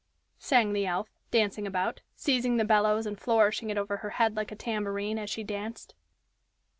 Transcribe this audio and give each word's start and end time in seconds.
sang 0.39 0.73
the 0.73 0.87
elf, 0.87 1.11
dancing 1.29 1.67
about, 1.67 2.01
seizing 2.15 2.57
the 2.57 2.65
bellows 2.65 3.05
and 3.05 3.19
flourishing 3.19 3.69
it 3.69 3.77
over 3.77 3.97
her 3.97 4.09
head 4.17 4.35
like 4.35 4.51
a 4.51 4.55
tambourine, 4.55 5.19
as 5.19 5.29
she 5.29 5.43
danced. 5.43 5.93